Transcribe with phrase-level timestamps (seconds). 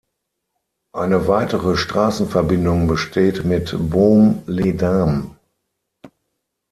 [0.93, 5.27] Eine weitere Straßenverbindung besteht mit Baume-les-Dames.